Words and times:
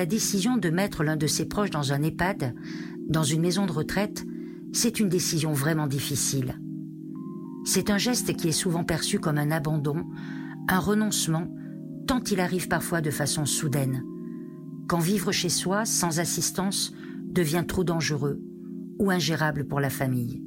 La 0.00 0.06
décision 0.06 0.56
de 0.56 0.70
mettre 0.70 1.04
l'un 1.04 1.18
de 1.18 1.26
ses 1.26 1.44
proches 1.44 1.68
dans 1.68 1.92
un 1.92 2.02
EHPAD, 2.02 2.54
dans 3.06 3.22
une 3.22 3.42
maison 3.42 3.66
de 3.66 3.72
retraite, 3.72 4.24
c'est 4.72 4.98
une 4.98 5.10
décision 5.10 5.52
vraiment 5.52 5.86
difficile. 5.86 6.58
C'est 7.66 7.90
un 7.90 7.98
geste 7.98 8.34
qui 8.34 8.48
est 8.48 8.52
souvent 8.52 8.82
perçu 8.82 9.18
comme 9.18 9.36
un 9.36 9.50
abandon, 9.50 10.06
un 10.70 10.78
renoncement, 10.78 11.54
tant 12.06 12.24
il 12.30 12.40
arrive 12.40 12.66
parfois 12.66 13.02
de 13.02 13.10
façon 13.10 13.44
soudaine, 13.44 14.02
quand 14.88 15.00
vivre 15.00 15.32
chez 15.32 15.50
soi 15.50 15.84
sans 15.84 16.18
assistance 16.18 16.94
devient 17.26 17.64
trop 17.68 17.84
dangereux 17.84 18.40
ou 18.98 19.10
ingérable 19.10 19.66
pour 19.66 19.80
la 19.80 19.90
famille. 19.90 20.42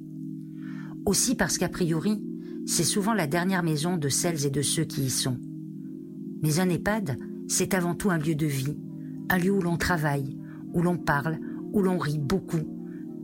Aussi 1.05 1.35
parce 1.35 1.59
qu'a 1.59 1.69
priori, 1.69 2.23
c'est 2.65 2.83
souvent 2.83 3.13
la 3.13 3.27
dernière 3.27 3.61
maison 3.61 3.97
de 3.97 4.09
celles 4.09 4.47
et 4.47 4.49
de 4.49 4.63
ceux 4.63 4.85
qui 4.85 5.03
y 5.03 5.09
sont. 5.11 5.37
Mais 6.41 6.59
un 6.59 6.69
EHPAD, 6.69 7.19
c'est 7.47 7.75
avant 7.75 7.93
tout 7.93 8.09
un 8.09 8.17
lieu 8.17 8.33
de 8.33 8.47
vie, 8.47 8.77
un 9.29 9.37
lieu 9.37 9.51
où 9.51 9.61
l'on 9.61 9.77
travaille, 9.77 10.37
où 10.73 10.81
l'on 10.81 10.97
parle, 10.97 11.39
où 11.71 11.81
l'on 11.81 11.97
rit 11.97 12.19
beaucoup 12.19 12.67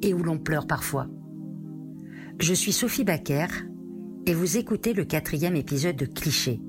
et 0.02 0.14
où 0.14 0.24
l'on 0.24 0.38
pleure 0.38 0.68
parfois. 0.68 1.08
Je 2.40 2.54
suis 2.54 2.72
Sophie 2.72 3.04
Baker 3.04 3.48
et 4.26 4.34
vous 4.34 4.58
écoutez 4.58 4.94
le 4.94 5.06
quatrième 5.06 5.56
épisode 5.56 5.96
de 5.96 6.06
Cliché, 6.06 6.62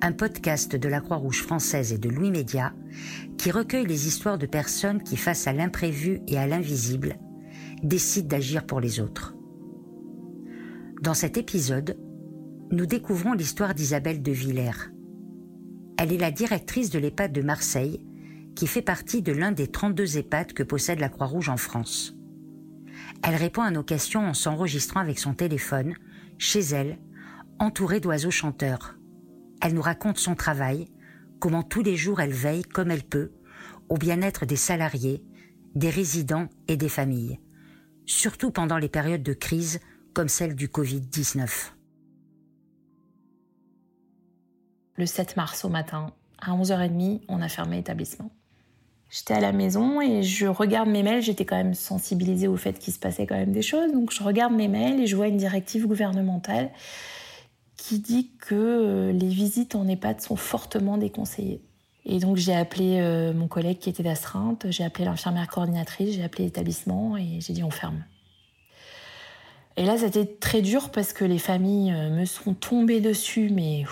un 0.00 0.12
podcast 0.12 0.76
de 0.76 0.88
la 0.88 1.00
Croix-Rouge 1.00 1.42
française 1.42 1.92
et 1.92 1.98
de 1.98 2.08
Louis 2.08 2.30
Média 2.30 2.74
qui 3.36 3.50
recueille 3.50 3.86
les 3.86 4.06
histoires 4.06 4.38
de 4.38 4.46
personnes 4.46 5.02
qui, 5.02 5.16
face 5.16 5.46
à 5.46 5.52
l'imprévu 5.52 6.20
et 6.26 6.38
à 6.38 6.46
l'invisible, 6.46 7.18
décident 7.82 8.28
d'agir 8.28 8.64
pour 8.66 8.80
les 8.80 9.00
autres. 9.00 9.34
Dans 11.02 11.14
cet 11.14 11.36
épisode, 11.36 11.98
nous 12.70 12.86
découvrons 12.86 13.34
l'histoire 13.34 13.74
d'Isabelle 13.74 14.22
de 14.22 14.32
Villers. 14.32 14.90
Elle 15.98 16.12
est 16.12 16.18
la 16.18 16.30
directrice 16.30 16.90
de 16.90 16.98
l'EHPAD 16.98 17.32
de 17.32 17.42
Marseille, 17.42 18.00
qui 18.54 18.66
fait 18.66 18.82
partie 18.82 19.22
de 19.22 19.32
l'un 19.32 19.52
des 19.52 19.66
32 19.66 20.18
EHPAD 20.18 20.52
que 20.52 20.62
possède 20.62 21.00
la 21.00 21.08
Croix-Rouge 21.08 21.48
en 21.48 21.56
France. 21.56 22.14
Elle 23.22 23.34
répond 23.36 23.62
à 23.62 23.70
nos 23.70 23.82
questions 23.82 24.26
en 24.26 24.34
s'enregistrant 24.34 25.00
avec 25.00 25.18
son 25.18 25.34
téléphone, 25.34 25.94
chez 26.38 26.60
elle, 26.60 26.98
entourée 27.58 28.00
d'oiseaux 28.00 28.30
chanteurs. 28.30 28.96
Elle 29.60 29.74
nous 29.74 29.82
raconte 29.82 30.18
son 30.18 30.34
travail, 30.34 30.88
comment 31.38 31.62
tous 31.62 31.82
les 31.82 31.96
jours 31.96 32.20
elle 32.20 32.32
veille 32.32 32.62
comme 32.62 32.90
elle 32.90 33.04
peut 33.04 33.32
au 33.88 33.96
bien-être 33.96 34.46
des 34.46 34.56
salariés, 34.56 35.22
des 35.74 35.90
résidents 35.90 36.48
et 36.68 36.76
des 36.76 36.88
familles, 36.88 37.40
surtout 38.06 38.50
pendant 38.50 38.78
les 38.78 38.88
périodes 38.88 39.22
de 39.22 39.34
crise 39.34 39.80
comme 40.14 40.28
celle 40.28 40.54
du 40.54 40.68
Covid-19. 40.68 41.72
Le 44.96 45.06
7 45.06 45.36
mars 45.36 45.64
au 45.64 45.68
matin, 45.68 46.12
à 46.38 46.52
11h30, 46.52 47.22
on 47.28 47.42
a 47.42 47.48
fermé 47.48 47.76
l'établissement. 47.78 48.30
J'étais 49.14 49.34
à 49.34 49.40
la 49.40 49.52
maison 49.52 50.00
et 50.00 50.24
je 50.24 50.46
regarde 50.46 50.88
mes 50.88 51.04
mails. 51.04 51.22
J'étais 51.22 51.44
quand 51.44 51.54
même 51.54 51.74
sensibilisée 51.74 52.48
au 52.48 52.56
fait 52.56 52.80
qu'il 52.80 52.92
se 52.92 52.98
passait 52.98 53.28
quand 53.28 53.36
même 53.36 53.52
des 53.52 53.62
choses. 53.62 53.92
Donc 53.92 54.10
je 54.10 54.24
regarde 54.24 54.52
mes 54.52 54.66
mails 54.66 54.98
et 54.98 55.06
je 55.06 55.14
vois 55.14 55.28
une 55.28 55.36
directive 55.36 55.86
gouvernementale 55.86 56.70
qui 57.76 58.00
dit 58.00 58.32
que 58.40 58.56
euh, 58.56 59.12
les 59.12 59.28
visites 59.28 59.76
en 59.76 59.86
EHPAD 59.86 60.20
sont 60.20 60.34
fortement 60.34 60.98
déconseillées. 60.98 61.62
Et 62.04 62.18
donc 62.18 62.38
j'ai 62.38 62.56
appelé 62.56 62.98
euh, 63.00 63.32
mon 63.32 63.46
collègue 63.46 63.78
qui 63.78 63.88
était 63.88 64.02
d'astreinte, 64.02 64.66
j'ai 64.70 64.82
appelé 64.82 65.04
l'infirmière 65.04 65.46
coordinatrice, 65.46 66.16
j'ai 66.16 66.24
appelé 66.24 66.46
l'établissement 66.46 67.16
et 67.16 67.38
j'ai 67.40 67.52
dit 67.52 67.62
on 67.62 67.70
ferme. 67.70 68.02
Et 69.76 69.84
là, 69.84 69.98
c'était 69.98 70.24
très 70.24 70.62
dur 70.62 70.90
parce 70.90 71.12
que 71.12 71.24
les 71.24 71.38
familles 71.38 71.92
euh, 71.92 72.10
me 72.10 72.24
sont 72.24 72.54
tombées 72.54 73.00
dessus, 73.00 73.50
mais 73.52 73.84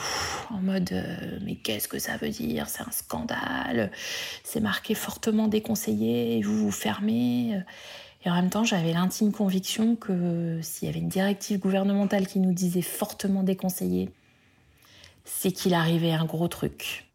en 0.50 0.59
mode 0.59 0.93
euh, 0.93 1.38
mais 1.44 1.56
qu'est-ce 1.56 1.88
que 1.88 1.98
ça 1.98 2.16
veut 2.16 2.28
dire? 2.28 2.69
C'est 2.69 2.82
un 2.82 2.93
scandale. 2.93 3.91
C'est 4.44 4.60
marqué 4.60 4.94
fortement 4.94 5.48
déconseillé. 5.48 6.41
Vous 6.43 6.56
vous 6.56 6.70
fermez. 6.70 7.60
Et 8.25 8.31
en 8.31 8.34
même 8.34 8.50
temps, 8.50 8.62
j'avais 8.62 8.93
l'intime 8.93 9.32
conviction 9.32 9.97
que 9.97 10.60
s'il 10.62 10.87
y 10.87 10.91
avait 10.91 11.00
une 11.00 11.09
directive 11.09 11.59
gouvernementale 11.59 12.28
qui 12.28 12.38
nous 12.38 12.53
disait 12.53 12.82
fortement 12.82 13.43
déconseillé, 13.43 14.10
c'est 15.25 15.50
qu'il 15.50 15.75
arrivait 15.75 16.12
un 16.12 16.25
gros 16.25 16.49
truc. 16.49 17.11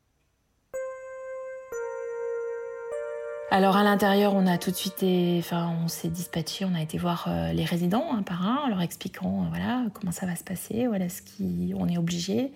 Alors 3.50 3.78
à 3.78 3.84
l'intérieur, 3.84 4.34
on 4.36 4.46
a 4.46 4.58
tout 4.58 4.72
de 4.72 4.76
suite, 4.76 5.06
enfin, 5.40 5.74
on 5.82 5.88
s'est 5.88 6.10
dispatché, 6.10 6.66
on 6.66 6.76
a 6.76 6.82
été 6.82 6.98
voir 6.98 7.28
euh, 7.30 7.54
les 7.54 7.64
résidents 7.64 8.14
un 8.14 8.22
par 8.22 8.46
un, 8.46 8.68
leur 8.68 8.82
expliquant 8.82 9.44
euh, 9.44 9.46
voilà 9.50 9.86
comment 9.94 10.12
ça 10.12 10.26
va 10.26 10.36
se 10.36 10.44
passer, 10.44 10.86
voilà 10.88 11.08
ce 11.08 11.22
qui, 11.22 11.74
on 11.78 11.88
est 11.88 11.98
obligé, 11.98 12.52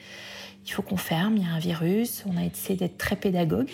il 0.66 0.72
faut 0.72 0.81
qu'on 0.81 0.97
ferme, 0.97 1.38
il 1.38 1.44
y 1.44 1.46
a 1.46 1.53
un 1.53 1.59
virus. 1.59 2.25
On 2.28 2.35
a 2.35 2.44
essayé 2.44 2.78
d'être 2.78 2.97
très 2.97 3.16
pédagogue. 3.16 3.69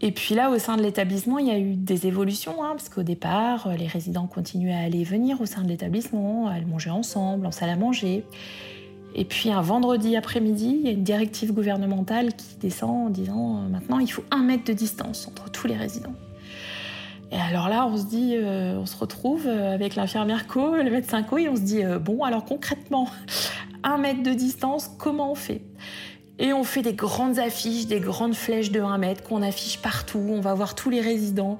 Et 0.00 0.10
puis 0.10 0.34
là, 0.34 0.50
au 0.50 0.58
sein 0.58 0.76
de 0.76 0.82
l'établissement, 0.82 1.38
il 1.38 1.46
y 1.46 1.50
a 1.50 1.58
eu 1.58 1.74
des 1.74 2.06
évolutions, 2.06 2.62
hein, 2.62 2.70
parce 2.70 2.88
qu'au 2.88 3.04
départ, 3.04 3.68
euh, 3.68 3.74
les 3.74 3.86
résidents 3.86 4.26
continuaient 4.26 4.74
à 4.74 4.80
aller 4.80 5.00
et 5.00 5.04
venir 5.04 5.40
au 5.40 5.46
sein 5.46 5.62
de 5.62 5.68
l'établissement, 5.68 6.48
à 6.48 6.60
manger 6.60 6.90
ensemble, 6.90 7.46
en 7.46 7.52
salle 7.52 7.70
à 7.70 7.76
manger. 7.76 8.24
Et 9.14 9.24
puis 9.24 9.50
un 9.50 9.62
vendredi 9.62 10.16
après-midi, 10.16 10.76
il 10.80 10.86
y 10.86 10.88
a 10.88 10.92
une 10.92 11.04
directive 11.04 11.52
gouvernementale 11.52 12.34
qui 12.34 12.56
descend 12.60 13.08
en 13.08 13.10
disant 13.10 13.56
euh, 13.56 13.68
maintenant 13.68 13.98
il 13.98 14.10
faut 14.10 14.24
un 14.30 14.42
mètre 14.42 14.64
de 14.64 14.72
distance 14.72 15.26
entre 15.28 15.50
tous 15.50 15.66
les 15.66 15.76
résidents. 15.76 16.14
Et 17.30 17.36
alors 17.36 17.68
là, 17.68 17.86
on 17.86 17.96
se 17.98 18.06
dit, 18.06 18.36
euh, 18.36 18.78
on 18.78 18.86
se 18.86 18.96
retrouve 18.96 19.46
euh, 19.46 19.74
avec 19.74 19.96
l'infirmière 19.96 20.46
co, 20.46 20.76
le 20.76 20.90
médecin 20.90 21.22
co, 21.22 21.36
et 21.36 21.48
on 21.48 21.56
se 21.56 21.60
dit 21.60 21.82
bon, 22.00 22.22
alors 22.22 22.44
concrètement, 22.44 23.08
un 23.82 23.98
mètre 23.98 24.22
de 24.22 24.32
distance, 24.32 24.90
comment 24.98 25.32
on 25.32 25.34
fait? 25.34 25.62
Et 26.38 26.52
on 26.52 26.62
fait 26.62 26.82
des 26.82 26.92
grandes 26.92 27.38
affiches, 27.38 27.86
des 27.86 28.00
grandes 28.00 28.34
flèches 28.34 28.70
de 28.70 28.80
1 28.80 28.98
mètre 28.98 29.24
qu'on 29.24 29.42
affiche 29.42 29.78
partout. 29.78 30.24
On 30.30 30.40
va 30.40 30.54
voir 30.54 30.74
tous 30.74 30.88
les 30.88 31.00
résidents. 31.00 31.58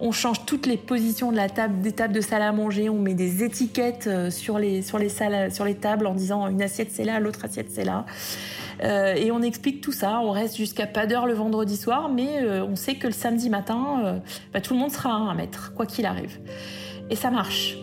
On 0.00 0.12
change 0.12 0.44
toutes 0.44 0.66
les 0.66 0.76
positions 0.76 1.32
de 1.32 1.36
la 1.36 1.48
table, 1.48 1.80
des 1.80 1.92
tables 1.92 2.12
de 2.12 2.20
salle 2.20 2.42
à 2.42 2.52
manger. 2.52 2.90
On 2.90 2.98
met 2.98 3.14
des 3.14 3.42
étiquettes 3.42 4.06
euh, 4.06 4.30
sur 4.30 4.58
les, 4.58 4.82
sur 4.82 4.98
les, 4.98 5.74
tables 5.74 6.06
en 6.06 6.14
disant 6.14 6.46
une 6.48 6.60
assiette 6.60 6.90
c'est 6.92 7.04
là, 7.04 7.20
l'autre 7.20 7.44
assiette 7.44 7.68
c'est 7.70 7.84
là. 7.84 8.04
Euh, 8.82 9.14
et 9.14 9.30
on 9.30 9.40
explique 9.40 9.80
tout 9.80 9.92
ça. 9.92 10.20
On 10.20 10.30
reste 10.30 10.56
jusqu'à 10.56 10.86
pas 10.86 11.06
d'heure 11.06 11.26
le 11.26 11.34
vendredi 11.34 11.76
soir, 11.76 12.10
mais 12.10 12.42
euh, 12.42 12.64
on 12.64 12.76
sait 12.76 12.96
que 12.96 13.06
le 13.06 13.14
samedi 13.14 13.48
matin, 13.48 14.20
bah, 14.52 14.60
tout 14.60 14.74
le 14.74 14.80
monde 14.80 14.90
sera 14.90 15.10
à 15.10 15.16
1 15.16 15.34
mètre, 15.34 15.72
quoi 15.74 15.86
qu'il 15.86 16.04
arrive. 16.04 16.38
Et 17.10 17.16
ça 17.16 17.30
marche. 17.30 17.78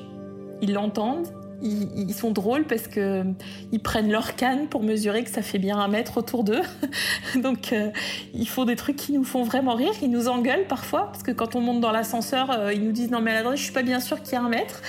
Ils 0.61 0.73
l'entendent, 0.73 1.27
ils, 1.61 2.13
sont 2.13 2.31
drôles 2.31 2.65
parce 2.65 2.87
que 2.87 3.23
ils 3.71 3.79
prennent 3.79 4.11
leur 4.11 4.35
canne 4.35 4.67
pour 4.67 4.83
mesurer 4.83 5.23
que 5.23 5.29
ça 5.29 5.41
fait 5.41 5.59
bien 5.59 5.77
un 5.77 5.87
mètre 5.87 6.17
autour 6.17 6.43
d'eux. 6.43 6.61
Donc 7.41 7.73
euh, 7.73 7.91
ils 8.33 8.47
font 8.47 8.65
des 8.65 8.75
trucs 8.75 8.95
qui 8.95 9.13
nous 9.13 9.23
font 9.23 9.43
vraiment 9.43 9.75
rire. 9.75 9.91
Ils 10.01 10.09
nous 10.09 10.27
engueulent 10.27 10.67
parfois 10.67 11.07
parce 11.07 11.23
que 11.23 11.31
quand 11.31 11.55
on 11.55 11.61
monte 11.61 11.81
dans 11.81 11.91
l'ascenseur, 11.91 12.51
euh, 12.51 12.73
ils 12.73 12.83
nous 12.83 12.91
disent 12.91 13.11
non 13.11 13.21
mais 13.21 13.31
à 13.31 13.33
l'adresse 13.35 13.59
je 13.59 13.63
suis 13.65 13.73
pas 13.73 13.83
bien 13.83 13.99
sûr 13.99 14.21
qu'il 14.21 14.33
y 14.33 14.35
a 14.35 14.41
un 14.41 14.49
mètre. 14.49 14.81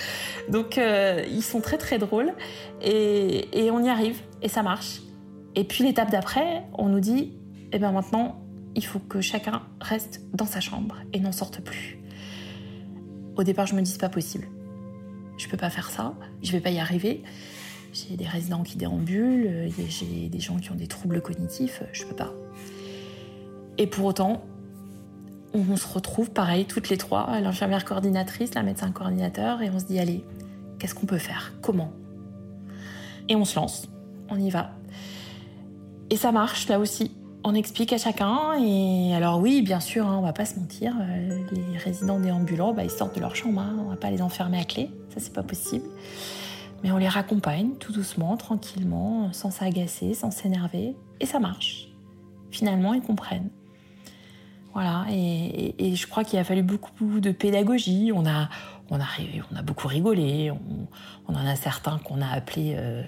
Donc 0.48 0.78
euh, 0.78 1.24
ils 1.30 1.42
sont 1.42 1.60
très 1.60 1.78
très 1.78 1.98
drôles 1.98 2.32
et, 2.82 3.64
et, 3.64 3.70
on 3.70 3.82
y 3.82 3.88
arrive 3.88 4.20
et 4.42 4.48
ça 4.48 4.62
marche. 4.62 5.00
Et 5.54 5.64
puis 5.64 5.84
l'étape 5.84 6.10
d'après, 6.10 6.64
on 6.74 6.88
nous 6.88 7.00
dit 7.00 7.32
eh 7.72 7.78
ben 7.78 7.92
maintenant 7.92 8.42
il 8.74 8.84
faut 8.84 8.98
que 8.98 9.20
chacun 9.20 9.62
reste 9.80 10.20
dans 10.34 10.46
sa 10.46 10.60
chambre 10.60 10.96
et 11.12 11.20
n'en 11.20 11.32
sorte 11.32 11.60
plus. 11.60 11.98
Au 13.36 13.42
départ 13.42 13.66
je 13.66 13.74
me 13.74 13.82
dis 13.82 13.90
c'est 13.90 14.00
pas 14.00 14.08
possible 14.08 14.48
je 15.36 15.48
peux 15.48 15.56
pas 15.56 15.70
faire 15.70 15.90
ça, 15.90 16.14
je 16.42 16.52
vais 16.52 16.60
pas 16.60 16.70
y 16.70 16.78
arriver. 16.78 17.22
J'ai 17.92 18.16
des 18.16 18.26
résidents 18.26 18.62
qui 18.62 18.76
déambulent, 18.76 19.46
euh, 19.46 19.68
j'ai 19.88 20.28
des 20.28 20.40
gens 20.40 20.58
qui 20.58 20.70
ont 20.70 20.74
des 20.74 20.86
troubles 20.86 21.22
cognitifs, 21.22 21.82
je 21.92 22.04
peux 22.04 22.14
pas. 22.14 22.32
Et 23.78 23.86
pour 23.86 24.04
autant, 24.04 24.44
on 25.54 25.76
se 25.76 25.88
retrouve 25.88 26.30
pareil 26.30 26.66
toutes 26.66 26.88
les 26.88 26.98
trois, 26.98 27.40
l'infirmière 27.40 27.84
coordinatrice, 27.84 28.54
la 28.54 28.62
médecin 28.62 28.90
coordinateur, 28.90 29.62
et 29.62 29.70
on 29.70 29.78
se 29.78 29.86
dit 29.86 29.98
allez, 29.98 30.24
qu'est-ce 30.78 30.94
qu'on 30.94 31.06
peut 31.06 31.18
faire? 31.18 31.54
Comment? 31.62 31.92
Et 33.28 33.36
on 33.36 33.44
se 33.44 33.58
lance, 33.58 33.88
on 34.28 34.38
y 34.38 34.50
va. 34.50 34.72
Et 36.10 36.16
ça 36.16 36.32
marche 36.32 36.68
là 36.68 36.78
aussi 36.78 37.12
on 37.46 37.54
explique 37.54 37.92
à 37.92 37.98
chacun. 37.98 38.54
Et 38.60 39.14
alors 39.14 39.38
oui, 39.38 39.62
bien 39.62 39.78
sûr, 39.78 40.06
hein, 40.06 40.16
on 40.18 40.22
va 40.22 40.32
pas 40.32 40.44
se 40.44 40.58
mentir, 40.58 40.94
euh, 41.00 41.44
les 41.52 41.78
résidents 41.78 42.18
déambulants, 42.18 42.74
bah, 42.74 42.82
ils 42.82 42.90
sortent 42.90 43.14
de 43.14 43.20
leur 43.20 43.36
chambre, 43.36 43.60
hein, 43.60 43.76
on 43.78 43.88
va 43.88 43.96
pas 43.96 44.10
les 44.10 44.20
enfermer 44.20 44.58
à 44.58 44.64
clé, 44.64 44.90
ça 45.14 45.20
c'est 45.20 45.32
pas 45.32 45.44
possible. 45.44 45.84
Mais 46.82 46.90
on 46.90 46.96
les 46.96 47.08
raccompagne 47.08 47.74
tout 47.78 47.92
doucement, 47.92 48.36
tranquillement, 48.36 49.32
sans 49.32 49.52
s'agacer, 49.52 50.12
sans 50.12 50.32
s'énerver, 50.32 50.96
et 51.20 51.26
ça 51.26 51.38
marche. 51.38 51.88
Finalement, 52.50 52.94
ils 52.94 53.00
comprennent. 53.00 53.50
Voilà, 54.74 55.06
et, 55.10 55.94
je 55.94 56.06
crois 56.06 56.22
qu'il 56.22 56.38
a 56.38 56.44
fallu 56.44 56.62
beaucoup 56.62 57.20
de 57.20 57.30
pédagogie. 57.30 58.10
On 58.14 58.26
a, 58.26 58.50
on 58.90 58.98
a, 59.00 59.62
beaucoup 59.62 59.88
rigolé. 59.88 60.52
On, 61.28 61.34
en 61.34 61.46
a 61.46 61.56
certains 61.56 61.98
qu'on 61.98 62.20
a 62.20 62.28
appelés 62.28 62.74
euh, 62.76 63.02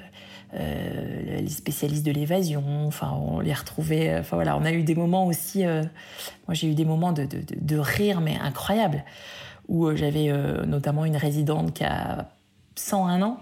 euh, 0.54 1.40
les 1.40 1.48
spécialistes 1.48 2.04
de 2.04 2.12
l'évasion. 2.12 2.86
Enfin, 2.86 3.10
on 3.12 3.40
les 3.40 3.54
retrouvait. 3.54 4.18
Enfin 4.18 4.36
voilà, 4.36 4.56
on 4.56 4.64
a 4.64 4.72
eu 4.72 4.82
des 4.82 4.94
moments 4.94 5.26
aussi. 5.26 5.64
Euh, 5.64 5.82
moi, 6.46 6.54
j'ai 6.54 6.70
eu 6.70 6.74
des 6.74 6.84
moments 6.84 7.12
de, 7.12 7.24
de, 7.24 7.42
de, 7.54 7.78
rire, 7.78 8.20
mais 8.20 8.38
incroyables, 8.38 9.04
où 9.68 9.94
j'avais 9.94 10.32
notamment 10.66 11.04
une 11.04 11.16
résidente 11.16 11.74
qui 11.74 11.84
a 11.84 12.28
101 12.78 13.22
ans. 13.22 13.38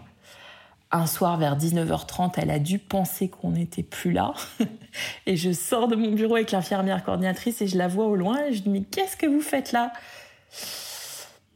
un 0.91 1.07
soir 1.07 1.37
vers 1.37 1.57
19h30, 1.57 2.35
elle 2.37 2.51
a 2.51 2.59
dû 2.59 2.79
penser 2.79 3.29
qu'on 3.29 3.51
n'était 3.51 3.83
plus 3.83 4.13
là. 4.13 4.35
et 5.27 5.37
je 5.37 5.53
sors 5.53 5.89
de 5.89 5.97
mon 5.97 6.13
bureau 6.13 6.37
avec 6.37 6.53
l'infirmière 6.53 7.05
coordinatrice 7.05 7.61
et 7.61 7.67
je 7.67 7.77
la 7.77 7.89
vois 7.89 8.07
au 8.07 8.17
loin 8.17 8.47
et 8.47 8.53
je 8.53 8.63
dis 8.63 8.71
mais 8.71 8.83
qu'est-ce 8.83 9.17
que 9.17 9.27
vous 9.27 9.41
faites 9.41 9.73
là? 9.73 9.93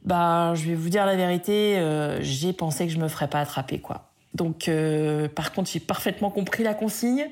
Bah 0.03 0.53
je 0.55 0.65
vais 0.65 0.75
vous 0.75 0.89
dire 0.89 1.05
la 1.05 1.15
vérité, 1.15 1.77
euh, 1.77 2.21
j'ai 2.21 2.53
pensé 2.53 2.87
que 2.87 2.93
je 2.93 2.97
me 2.97 3.07
ferais 3.07 3.27
pas 3.27 3.39
attraper 3.39 3.79
quoi. 3.79 4.10
Donc 4.33 4.67
euh, 4.67 5.27
par 5.27 5.51
contre 5.51 5.69
j'ai 5.69 5.79
parfaitement 5.79 6.29
compris 6.29 6.63
la 6.63 6.73
consigne. 6.73 7.29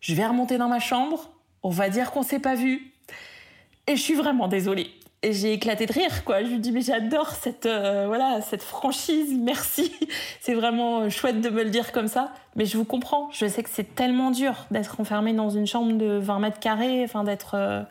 Je 0.00 0.14
vais 0.14 0.26
remonter 0.26 0.58
dans 0.58 0.68
ma 0.68 0.80
chambre. 0.80 1.30
On 1.62 1.70
va 1.70 1.88
dire 1.88 2.10
qu'on 2.10 2.22
s'est 2.22 2.40
pas 2.40 2.54
vu. 2.54 2.92
Et 3.86 3.96
je 3.96 4.02
suis 4.02 4.14
vraiment 4.14 4.48
désolée 4.48 4.90
et 5.24 5.32
j'ai 5.32 5.52
éclaté 5.52 5.86
de 5.86 5.92
rire 5.92 6.24
quoi. 6.24 6.42
Je 6.42 6.48
lui 6.48 6.58
dis 6.58 6.72
mais 6.72 6.82
j'adore 6.82 7.30
cette 7.30 7.66
euh, 7.66 8.06
voilà 8.06 8.40
cette 8.40 8.62
franchise, 8.62 9.36
merci. 9.38 9.92
c'est 10.40 10.54
vraiment 10.54 11.08
chouette 11.08 11.40
de 11.40 11.48
me 11.48 11.62
le 11.62 11.70
dire 11.70 11.92
comme 11.92 12.08
ça, 12.08 12.32
mais 12.56 12.66
je 12.66 12.76
vous 12.76 12.84
comprends. 12.84 13.30
Je 13.32 13.46
sais 13.46 13.62
que 13.62 13.70
c'est 13.70 13.94
tellement 13.94 14.30
dur 14.30 14.54
d'être 14.70 15.00
enfermé 15.00 15.32
dans 15.32 15.50
une 15.50 15.66
chambre 15.66 15.92
de 15.92 16.18
20 16.18 16.38
mètres 16.40 16.60
carrés, 16.60 17.04
enfin 17.04 17.24
d'être 17.24 17.54
euh, 17.54 17.82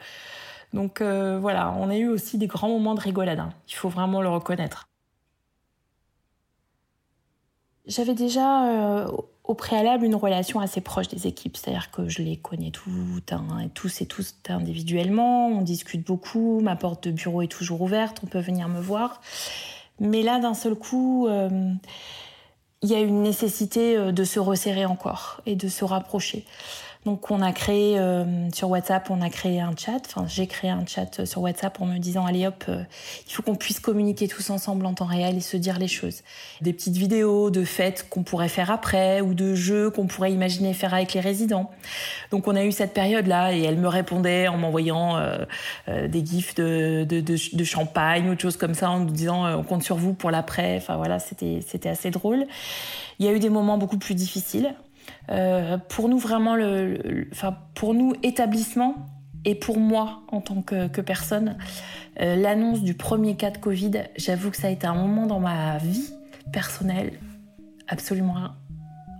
donc 0.73 1.01
voilà, 1.01 1.73
on 1.79 1.89
a 1.89 1.97
eu 1.97 2.07
aussi 2.07 2.38
des 2.38 2.47
grands 2.47 2.69
moments 2.69 2.95
de 2.95 3.01
rigolade. 3.01 3.39
Hein. 3.39 3.50
Il 3.68 3.75
faut 3.75 3.89
vraiment 3.89 4.21
le 4.21 4.29
reconnaître. 4.29 4.90
J'avais 7.88 8.13
déjà 8.13 9.07
au 9.44 9.54
préalable 9.54 10.06
une 10.06 10.16
relation 10.16 10.60
assez 10.60 10.81
proche 10.81 11.07
des 11.07 11.28
équipes, 11.28 11.57
c'est-à-dire 11.57 11.92
que 11.92 12.07
je 12.07 12.22
les 12.22 12.38
connais 12.38 12.72
hein, 13.31 13.68
tous 13.74 14.01
et 14.01 14.06
tous 14.06 14.36
individuellement, 14.48 15.48
on 15.48 15.62
discute 15.62 16.06
beaucoup, 16.06 16.62
ma 16.62 16.75
porte 16.75 17.07
de 17.07 17.12
bureau 17.12 17.42
est 17.42 17.48
toujours 17.48 17.81
ouverte, 17.81 18.22
on 18.24 18.28
peut 18.28 18.39
venir 18.39 18.69
me 18.69 18.80
voir. 18.80 19.22
Mais 20.00 20.22
là, 20.22 20.39
d'un 20.39 20.54
seul 20.54 20.75
coup, 20.75 21.28
euh, 21.28 21.74
il 22.81 22.89
y 22.89 22.95
a 22.95 23.00
une 23.00 23.22
nécessité 23.22 23.98
euh, 23.98 24.12
de 24.12 24.24
se 24.24 24.39
resserrer 24.39 24.86
encore 24.86 25.42
et 25.45 25.56
de 25.56 25.68
se 25.68 25.83
rapprocher. 25.83 26.45
Donc 27.06 27.31
on 27.31 27.42
a 27.42 27.51
créé 27.51 27.98
euh, 27.98 28.51
sur 28.53 28.69
WhatsApp, 28.69 29.09
on 29.09 29.21
a 29.21 29.30
créé 29.31 29.59
un 29.59 29.74
chat. 29.75 30.01
Enfin, 30.06 30.25
j'ai 30.27 30.45
créé 30.45 30.69
un 30.69 30.86
chat 30.86 31.25
sur 31.25 31.42
WhatsApp 31.42 31.81
en 31.81 31.88
me 31.88 31.98
disant 31.98 32.27
allez 32.27 32.45
hop, 32.45 32.63
euh, 32.69 32.83
il 33.27 33.33
faut 33.33 33.42
qu'on 33.42 33.56
puisse 33.56 33.80
communiquer 33.80 34.27
tous 34.27 34.51
ensemble 34.51 34.86
en 34.86 34.94
temps 34.94 35.06
réel 35.06 35.38
et 35.38 35.42
se 35.42 35.57
dire 35.57 35.80
les 35.80 35.88
choses. 35.88 36.21
Des 36.62 36.74
petites 36.74 36.98
vidéos 36.98 37.50
de 37.50 37.63
fêtes 37.63 38.06
qu'on 38.07 38.21
pourrait 38.21 38.50
faire 38.50 38.69
après 38.69 39.21
ou 39.21 39.33
de 39.33 39.56
jeux 39.56 39.89
qu'on 39.89 40.06
pourrait 40.06 40.31
imaginer 40.31 40.75
faire 40.75 40.94
avec 40.94 41.13
les 41.13 41.21
résidents. 41.21 41.71
Donc 42.30 42.48
on 42.48 42.56
a 42.56 42.63
eu 42.63 42.71
cette 42.71 42.94
période 42.94 43.25
là 43.25 43.51
et 43.51 43.63
elle 43.63 43.77
me 43.77 43.88
répondait 43.88 44.47
en 44.47 44.57
m'envoyant 44.57 45.18
euh, 45.18 46.07
des 46.07 46.24
gifs 46.24 46.54
de, 46.54 47.04
de, 47.04 47.19
de, 47.19 47.63
champagne 47.63 48.30
ou 48.30 48.36
de 48.36 48.39
choses 48.39 48.57
comme 48.57 48.75
ça 48.75 48.92
en 48.92 49.00
nous 49.00 49.09
disant 49.09 49.51
on 49.57 49.63
compte 49.63 49.81
sur 49.81 49.95
vous 49.95 50.13
pour 50.13 50.30
l'après. 50.30 50.77
Enfin 50.77 50.97
voilà, 50.97 51.18
c'était 51.18 51.62
c'était 51.68 51.89
assez 51.89 52.12
drôle. 52.12 52.45
Il 53.18 53.25
y 53.25 53.30
a 53.30 53.31
eu 53.31 53.39
des 53.39 53.50
moments 53.50 53.80
beaucoup 53.80 53.97
plus 53.97 54.13
difficiles 54.13 54.75
euh, 55.31 55.78
pour 55.78 56.10
nous 56.10 56.19
vraiment, 56.19 56.57
pour 57.74 57.94
nous 57.94 58.13
établissement 58.22 58.95
et 59.45 59.56
pour 59.56 59.80
moi 59.80 60.24
en 60.28 60.42
tant 60.42 60.62
que, 60.62 61.01
personne, 61.01 61.57
euh, 62.19 62.36
l'annonce 62.36 62.81
du 62.81 62.94
premier 62.94 63.36
cas 63.36 63.50
de 63.50 63.57
Covid, 63.57 64.04
j'avoue 64.18 64.51
que 64.51 64.57
ça 64.57 64.68
a 64.68 64.72
été 64.72 64.86
un 64.86 64.94
moment 64.94 65.25
dans 65.25 65.39
ma 65.39 65.78
vie 65.78 66.12
personnelle 66.51 67.13
absolument 67.88 68.36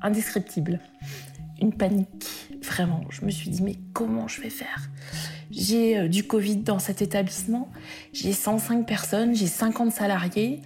indescriptible. 0.02 0.80
Une 1.62 1.74
panique, 1.74 2.28
vraiment. 2.64 3.02
Je 3.10 3.24
me 3.24 3.32
suis 3.32 3.50
dit, 3.50 3.62
mais 3.62 3.76
comment 3.94 4.28
je 4.28 4.42
vais 4.42 4.50
faire? 4.50 4.90
J'ai 5.52 5.98
euh, 5.98 6.08
du 6.08 6.24
Covid 6.24 6.58
dans 6.58 6.80
cet 6.80 7.02
établissement, 7.02 7.70
j'ai 8.14 8.34
105 8.34 8.86
personnes, 8.86 9.36
j'ai 9.36 9.48
50 9.48 9.92
salariés. 9.92 10.62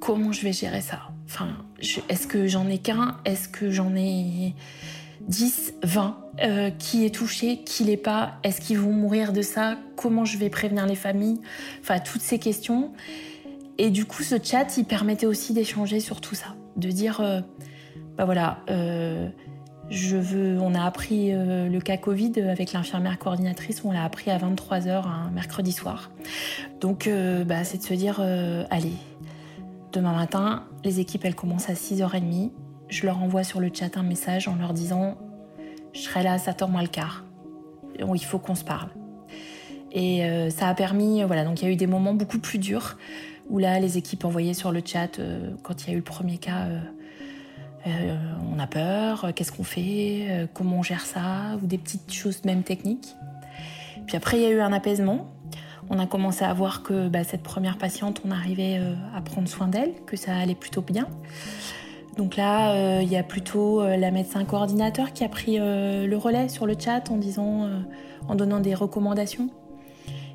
Comment 0.00 0.32
je 0.32 0.42
vais 0.42 0.52
gérer 0.52 0.80
ça? 0.80 1.10
Enfin, 1.24 1.65
est-ce 1.80 2.26
que 2.26 2.46
j'en 2.46 2.68
ai 2.68 2.78
qu'un? 2.78 3.16
Est-ce 3.24 3.48
que 3.48 3.70
j'en 3.70 3.94
ai 3.94 4.54
10, 5.28 5.74
20 5.82 6.18
euh, 6.42 6.70
Qui 6.70 7.04
est 7.04 7.14
touché 7.14 7.58
Qui 7.64 7.84
l'est 7.84 7.96
pas? 7.96 8.38
Est-ce 8.42 8.60
qu'ils 8.60 8.78
vont 8.78 8.92
mourir 8.92 9.32
de 9.32 9.42
ça? 9.42 9.76
Comment 9.96 10.24
je 10.24 10.38
vais 10.38 10.50
prévenir 10.50 10.86
les 10.86 10.94
familles? 10.94 11.40
Enfin, 11.80 11.98
toutes 11.98 12.22
ces 12.22 12.38
questions. 12.38 12.92
Et 13.78 13.90
du 13.90 14.06
coup, 14.06 14.22
ce 14.22 14.36
chat, 14.42 14.78
il 14.78 14.84
permettait 14.84 15.26
aussi 15.26 15.52
d'échanger 15.52 16.00
sur 16.00 16.20
tout 16.20 16.34
ça. 16.34 16.54
De 16.76 16.90
dire, 16.90 17.20
euh, 17.20 17.40
bah 18.16 18.24
voilà, 18.24 18.58
euh, 18.70 19.28
je 19.90 20.16
veux, 20.16 20.58
on 20.60 20.74
a 20.74 20.82
appris 20.82 21.30
le 21.32 21.78
cas 21.78 21.96
Covid 21.96 22.40
avec 22.40 22.72
l'infirmière 22.72 23.18
coordinatrice, 23.18 23.82
on 23.84 23.92
l'a 23.92 24.02
appris 24.02 24.30
à 24.30 24.38
23h 24.38 25.06
un 25.06 25.30
mercredi 25.30 25.72
soir. 25.72 26.10
Donc, 26.80 27.08
bah, 27.46 27.62
c'est 27.62 27.78
de 27.78 27.82
se 27.84 27.94
dire, 27.94 28.20
allez, 28.70 28.94
Demain 29.96 30.12
matin, 30.12 30.64
les 30.84 31.00
équipes, 31.00 31.24
elles 31.24 31.34
commencent 31.34 31.70
à 31.70 31.72
6h30. 31.72 32.50
Je 32.90 33.06
leur 33.06 33.22
envoie 33.22 33.44
sur 33.44 33.60
le 33.60 33.70
chat 33.72 33.96
un 33.96 34.02
message 34.02 34.46
en 34.46 34.54
leur 34.56 34.74
disant 34.74 35.16
Je 35.94 36.00
serai 36.00 36.22
là 36.22 36.34
à 36.34 36.36
7h 36.36 36.70
moins 36.70 36.82
le 36.82 36.88
quart. 36.88 37.24
Il 37.98 38.24
faut 38.26 38.38
qu'on 38.38 38.54
se 38.54 38.62
parle. 38.62 38.90
Et 39.92 40.22
euh, 40.26 40.50
ça 40.50 40.68
a 40.68 40.74
permis, 40.74 41.22
euh, 41.22 41.26
voilà, 41.26 41.44
donc 41.44 41.62
il 41.62 41.64
y 41.64 41.68
a 41.68 41.72
eu 41.72 41.76
des 41.76 41.86
moments 41.86 42.12
beaucoup 42.12 42.38
plus 42.38 42.58
durs 42.58 42.98
où 43.48 43.58
là, 43.58 43.80
les 43.80 43.96
équipes 43.96 44.26
envoyaient 44.26 44.52
sur 44.52 44.70
le 44.70 44.82
chat, 44.84 45.18
euh, 45.18 45.54
quand 45.62 45.84
il 45.84 45.88
y 45.88 45.90
a 45.92 45.94
eu 45.94 46.00
le 46.00 46.02
premier 46.02 46.36
cas, 46.36 46.66
on 47.86 48.58
a 48.58 48.66
peur, 48.66 49.32
qu'est-ce 49.34 49.52
qu'on 49.52 49.64
fait, 49.64 50.46
comment 50.52 50.80
on 50.80 50.82
gère 50.82 51.06
ça, 51.06 51.56
ou 51.62 51.66
des 51.66 51.78
petites 51.78 52.12
choses 52.12 52.44
même 52.44 52.64
techniques. 52.64 53.14
Puis 54.06 54.14
après, 54.14 54.36
il 54.36 54.42
y 54.42 54.46
a 54.46 54.50
eu 54.50 54.60
un 54.60 54.74
apaisement 54.74 55.28
on 55.90 55.98
a 55.98 56.06
commencé 56.06 56.44
à 56.44 56.52
voir 56.52 56.82
que 56.82 57.08
bah, 57.08 57.24
cette 57.24 57.42
première 57.42 57.78
patiente, 57.78 58.22
on 58.26 58.30
arrivait 58.30 58.78
euh, 58.78 58.94
à 59.14 59.20
prendre 59.20 59.48
soin 59.48 59.68
d'elle, 59.68 59.92
que 60.06 60.16
ça 60.16 60.36
allait 60.36 60.54
plutôt 60.54 60.82
bien. 60.82 61.06
Donc 62.16 62.36
là, 62.36 62.72
euh, 62.72 63.02
il 63.02 63.08
y 63.08 63.16
a 63.16 63.22
plutôt 63.22 63.80
euh, 63.80 63.96
la 63.96 64.10
médecin 64.10 64.44
coordinateur 64.44 65.12
qui 65.12 65.22
a 65.22 65.28
pris 65.28 65.58
le 65.58 66.16
relais 66.16 66.48
sur 66.48 66.66
le 66.66 66.74
chat 66.78 67.10
en 67.10 67.16
disant, 67.16 67.68
en 68.28 68.34
donnant 68.34 68.60
des 68.60 68.74
recommandations. 68.74 69.50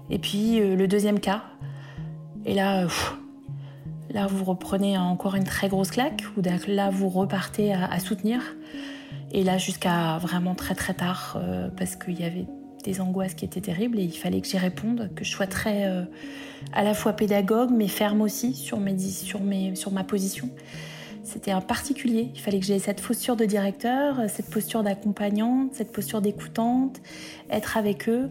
Et 0.10 0.20
puis 0.20 0.60
le 0.60 0.88
deuxième 0.88 1.20
cas. 1.20 1.44
Et 2.46 2.54
là, 2.54 2.86
là 4.10 4.28
vous 4.28 4.44
reprenez 4.44 4.98
encore 4.98 5.36
une 5.36 5.44
très 5.44 5.70
grosse 5.70 5.92
claque. 5.92 6.24
Ou 6.38 6.42
là 6.68 6.90
vous 6.90 7.10
repartez 7.10 7.74
à 7.74 8.00
soutenir. 8.00 8.42
Et 9.32 9.44
là 9.44 9.58
jusqu'à 9.58 10.18
vraiment 10.18 10.54
très 10.54 10.76
très 10.76 10.94
tard 10.94 11.40
parce 11.78 11.96
qu'il 11.96 12.20
y 12.20 12.26
avait 12.26 12.46
des 12.84 13.02
angoisses 13.02 13.34
qui 13.34 13.46
étaient 13.46 13.62
terribles 13.62 14.00
et 14.00 14.04
il 14.04 14.18
fallait 14.18 14.42
que 14.42 14.48
j'y 14.48 14.58
réponde, 14.58 15.10
que 15.16 15.24
je 15.24 15.32
sois 15.32 15.48
très 15.48 15.86
euh, 15.86 16.04
à 16.74 16.84
la 16.84 16.94
fois 16.94 17.14
pédagogue 17.14 17.72
mais 17.72 17.88
ferme 17.88 18.22
aussi 18.22 18.54
sur, 18.54 18.80
mes, 18.80 18.98
sur, 18.98 19.42
mes, 19.42 19.76
sur 19.76 19.92
ma 19.92 20.04
position. 20.04 20.50
C'était 21.24 21.52
un 21.52 21.62
particulier. 21.62 22.32
Il 22.34 22.42
fallait 22.42 22.60
que 22.60 22.66
j'aie 22.66 22.80
cette 22.80 23.02
posture 23.02 23.36
de 23.36 23.46
directeur, 23.46 24.18
cette 24.28 24.50
posture 24.50 24.84
d'accompagnante, 24.84 25.74
cette 25.74 25.92
posture 25.92 26.22
d'écoutante, 26.22 27.00
être 27.50 27.78
avec 27.78 28.10
eux. 28.10 28.30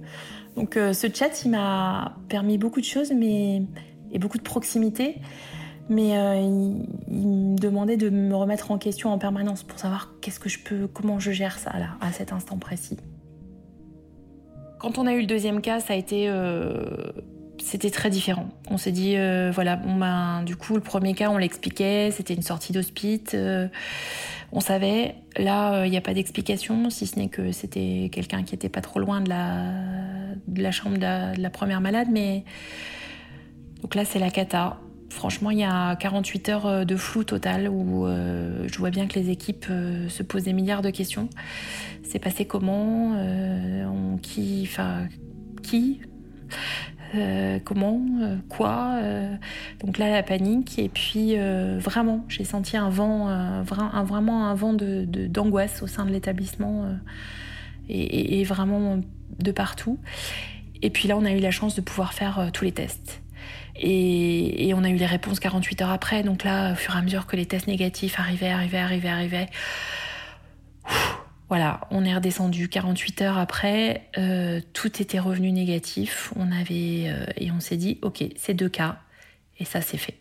Donc 0.57 0.77
euh, 0.77 0.93
ce 0.93 1.07
chat, 1.13 1.45
il 1.45 1.53
m'a 1.53 2.17
permis 2.29 2.59
beaucoup 2.59 2.81
de 2.81 2.87
choses 2.87 3.13
mais, 3.13 3.63
et 4.13 4.19
beaucoup 4.19 4.39
de 4.39 4.43
proximité. 4.43 5.17
Mais 5.89 6.17
euh, 6.17 6.37
il, 6.37 6.87
il, 7.09 7.27
me 7.27 7.59
demandait 7.59 7.97
de 7.97 8.11
me 8.11 8.35
remettre 8.37 8.71
en 8.71 8.79
question 8.79 9.13
en 9.13 9.19
permanence 9.19 9.65
pour 9.65 9.79
savoir 9.79 10.13
qu'est-ce 10.21 10.39
que 10.39 10.49
je 10.49 10.61
peux, 10.61 10.87
comment 10.87 11.19
je 11.19 11.33
gère 11.33 11.59
ça 11.59 11.77
là, 11.79 11.97
à 12.01 12.13
cet 12.13 12.33
instant 12.33 12.59
précis. 12.59 12.97
Quand 14.81 14.97
on 14.97 15.07
a 15.07 15.13
eu 15.13 15.21
le 15.21 15.27
deuxième 15.27 15.61
cas, 15.61 15.79
ça 15.79 15.93
a 15.93 15.97
été 15.97 16.25
euh, 16.29 17.13
c'était 17.63 17.91
très 17.91 18.09
différent. 18.09 18.49
On 18.71 18.79
s'est 18.79 18.93
dit, 18.93 19.15
euh, 19.17 19.51
voilà, 19.55 19.77
ben, 19.77 20.43
du 20.43 20.57
coup, 20.57 20.75
le 20.75 20.81
premier 20.81 21.13
cas, 21.13 21.29
on 21.29 21.37
l'expliquait, 21.37 22.11
c'était 22.11 22.33
une 22.33 22.43
sortie 22.43 22.73
d'hospice, 22.73 23.33
euh, 23.35 23.69
on 24.53 24.61
savait. 24.61 25.17
Là, 25.37 25.85
il 25.85 25.91
n'y 25.91 25.99
a 25.99 26.01
pas 26.01 26.15
d'explication, 26.15 26.89
si 26.89 27.07
ce 27.07 27.19
n'est 27.19 27.29
que 27.29 27.53
c'était 27.53 28.09
quelqu'un 28.11 28.43
qui 28.43 28.55
était 28.55 28.71
pas 28.71 28.81
trop 28.81 29.01
loin 29.01 29.21
de 29.21 29.29
la, 29.29 29.71
de 30.49 30.63
la 30.63 30.71
chambre 30.73 30.97
de 30.97 31.41
la, 31.41 31.51
première 31.51 31.83
malade, 31.83 32.09
mais 32.11 32.45
donc 33.83 33.95
là, 33.95 34.07
c'est 34.07 34.19
la 34.19 34.31
cata. 34.31 34.79
Franchement, 35.11 35.51
il 35.51 35.59
y 35.59 35.65
a 35.65 35.97
48 35.97 36.49
heures 36.49 36.87
de 36.87 36.97
flou 36.97 37.25
total 37.25 37.69
où 37.69 38.07
je 38.07 38.79
vois 38.79 38.91
bien 38.91 39.07
que 39.07 39.19
les 39.19 39.31
équipes 39.31 39.67
se 39.67 40.23
posent 40.23 40.45
des 40.45 40.53
milliards 40.53 40.83
de 40.83 40.91
questions. 40.91 41.29
C'est 42.11 42.19
passé 42.19 42.45
comment 42.45 43.13
euh, 43.15 44.17
Qui 44.21 44.69
qui 45.63 46.01
euh, 47.15 47.59
comment, 47.65 48.01
euh, 48.21 48.37
quoi. 48.49 49.01
donc 49.79 49.99
là, 49.99 50.11
la 50.11 50.25
panique. 50.25 50.77
Et 50.81 50.89
puis, 50.89 51.37
vraiment, 51.79 52.25
j'ai 52.29 52.43
senti 52.43 52.77
un 52.77 52.89
vent, 52.89 53.63
vraiment 53.63 54.49
un 54.49 54.55
vent 54.55 54.73
d'angoisse 54.73 55.07
de, 55.07 55.27
d'angoisse 55.29 55.83
au 55.83 55.87
sein 55.87 56.05
de 56.05 56.11
l'établissement 56.11 56.87
et, 57.89 58.43
vraiment 58.43 59.01
de 59.39 59.53
partout. 59.53 60.01
Et 60.83 60.91
puis 60.91 61.07
là, 61.07 61.17
on 61.17 61.25
a 61.25 61.31
eu 61.31 61.39
la 61.39 61.53
chance 61.53 61.77
de 61.77 61.81
pouvoir 61.81 62.13
faire 62.13 62.51
tous 62.53 62.65
les 62.65 62.73
tests. 62.73 63.23
Et, 63.83 64.73
on 64.75 64.85
a 64.85 64.91
eu 64.91 64.97
les 64.97 65.07
réponses 65.07 65.41
48 65.41 65.83
heures 65.83 65.91
après. 65.91 66.23
Donc 66.23 66.45
là, 66.45 66.73
au 66.73 66.75
fur 66.77 66.95
et 66.95 66.99
à 66.99 67.03
mesure 67.03 67.27
que 67.27 67.37
les 67.37 67.47
tests 67.47 67.67
négatifs 67.67 68.19
arrivaient, 68.19 68.51
arrivaient, 68.51 68.79
arrivaient, 68.79 69.09
arrivaient, 69.09 69.49
voilà, 71.49 71.81
on 71.91 72.05
est 72.05 72.15
redescendu 72.15 72.69
48 72.69 73.23
heures 73.23 73.39
après, 73.39 74.09
euh, 74.19 74.61
tout 74.73 75.03
était 75.03 75.19
revenu 75.19 75.51
négatif. 75.51 76.33
On 76.37 76.53
avait 76.53 77.09
euh, 77.09 77.27
et 77.37 77.51
on 77.51 77.59
s'est 77.59 77.77
dit, 77.77 77.99
ok, 78.03 78.23
c'est 78.37 78.55
deux 78.55 78.69
cas, 78.69 79.01
et 79.59 79.65
ça 79.65 79.81
c'est 79.81 79.99
fait. 79.99 80.21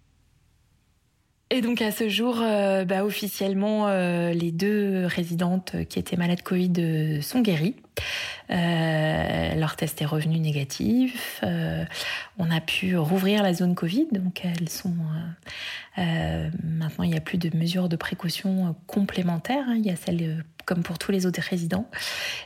Et 1.52 1.62
donc 1.62 1.82
à 1.82 1.92
ce 1.92 2.10
jour, 2.10 2.40
euh, 2.42 2.86
bah, 2.86 3.04
officiellement, 3.04 3.88
euh, 3.88 4.32
les 4.34 4.52
deux 4.52 5.06
résidentes 5.08 5.76
qui 5.90 5.98
étaient 5.98 6.16
malades 6.16 6.44
Covid 6.44 6.74
euh, 6.78 7.22
sont 7.22 7.42
guéries. 7.42 7.76
leur 8.50 9.76
test 9.76 10.02
est 10.02 10.06
revenu 10.06 10.40
négatif. 10.40 11.44
on 12.38 12.52
a 12.52 12.62
pu 12.62 12.96
rouvrir 12.98 13.42
la 13.42 13.54
zone 13.54 13.74
Covid, 13.74 14.08
donc 14.12 14.46
elles 14.46 14.70
sont 14.70 14.96
maintenant 15.98 17.04
il 17.04 17.10
n'y 17.10 17.18
a 17.18 17.22
plus 17.22 17.38
de 17.38 17.56
mesures 17.58 17.90
de 17.90 17.96
précaution 17.96 18.76
complémentaires. 18.88 19.66
Hein. 19.68 19.76
Il 19.78 19.86
y 19.86 19.90
a 19.90 19.96
celles 19.96 20.46
comme 20.70 20.84
pour 20.84 21.00
tous 21.00 21.12
les 21.12 21.26
autres 21.26 21.42
résidents. 21.42 21.90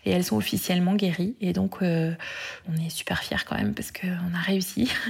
Et 0.05 0.11
elles 0.11 0.23
sont 0.23 0.37
officiellement 0.37 0.95
guéries. 0.95 1.35
Et 1.41 1.51
donc, 1.51 1.81
euh, 1.81 2.15
on 2.69 2.81
est 2.81 2.89
super 2.89 3.21
fiers 3.21 3.43
quand 3.45 3.57
même 3.57 3.73
parce 3.75 3.91
qu'on 3.91 4.33
a 4.33 4.41
réussi. 4.41 4.89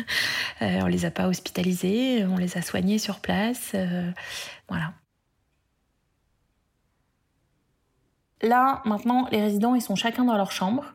Euh, 0.61 0.79
on 0.81 0.85
les 0.85 1.03
a 1.03 1.11
pas 1.11 1.27
hospitalisées, 1.27 2.25
on 2.25 2.37
les 2.37 2.57
a 2.57 2.61
soignées 2.61 2.99
sur 2.99 3.19
place. 3.19 3.71
Euh, 3.73 4.09
voilà. 4.69 4.93
Là, 8.41 8.81
maintenant, 8.85 9.27
les 9.31 9.41
résidents, 9.41 9.75
ils 9.75 9.81
sont 9.81 9.95
chacun 9.95 10.23
dans 10.23 10.37
leur 10.37 10.51
chambre. 10.51 10.93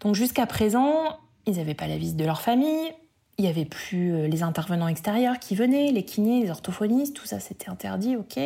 Donc 0.00 0.16
jusqu'à 0.16 0.46
présent, 0.46 1.20
ils 1.46 1.56
n'avaient 1.56 1.74
pas 1.74 1.86
la 1.86 1.98
visite 1.98 2.16
de 2.16 2.24
leur 2.24 2.40
famille. 2.40 2.92
Il 3.38 3.44
n'y 3.44 3.50
avait 3.50 3.66
plus 3.66 4.26
les 4.28 4.42
intervenants 4.42 4.88
extérieurs 4.88 5.38
qui 5.38 5.54
venaient, 5.54 5.92
les 5.92 6.04
kinés, 6.04 6.42
les 6.42 6.50
orthophonistes, 6.50 7.14
tout 7.14 7.26
ça 7.26 7.38
c'était 7.38 7.68
interdit, 7.68 8.16
ok 8.16 8.40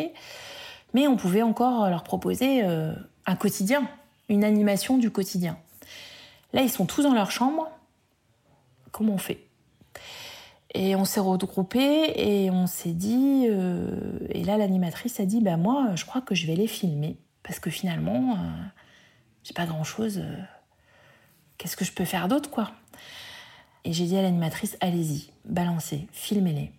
mais 0.95 1.09
on 1.09 1.17
pouvait 1.17 1.43
encore 1.43 1.91
leur 1.91 2.05
proposer 2.05 2.63
euh, 2.63 2.95
un 3.27 3.37
quotidien, 3.37 3.87
une 4.29 4.45
animation 4.45 4.97
du 4.97 5.11
quotidien. 5.11 5.59
Là, 6.53 6.63
ils 6.63 6.71
sont 6.71 6.87
tous 6.87 7.03
dans 7.03 7.13
leur 7.13 7.33
chambre. 7.33 7.69
Comment 8.93 9.15
on 9.15 9.19
fait? 9.19 9.45
Et 10.73 10.97
on 10.97 11.05
s'est 11.05 11.21
regroupés 11.21 12.13
et 12.17 12.51
on 12.51 12.69
s'est 12.69 12.93
dit. 12.93 13.47
Euh, 13.49 14.19
et 14.31 14.45
là, 14.45 14.57
l'animatrice 14.57 15.19
a 15.19 15.27
dit 15.27 15.41
Bah, 15.41 15.57
moi, 15.57 15.95
je 15.97 16.05
crois 16.05 16.21
que 16.21 16.35
je 16.35 16.47
vais 16.47 16.55
les 16.55 16.69
filmer. 16.69 17.19
Parce 17.43 17.59
que 17.59 17.71
finalement, 17.71 18.35
euh, 18.35 18.37
j'ai 19.43 19.53
pas 19.53 19.67
grand 19.67 19.85
chose. 19.85 20.23
Qu'est-ce 21.59 21.77
que 21.77 21.85
je 21.85 21.93
peux 21.93 22.05
faire 22.05 22.29
d'autre, 22.29 22.51
quoi? 22.51 22.71
Et 23.85 23.93
j'ai 23.93 24.07
dit 24.07 24.17
à 24.17 24.23
l'animatrice 24.23 24.77
Allez-y, 24.81 25.31
balancez, 25.45 26.07
filmez-les. 26.13 26.73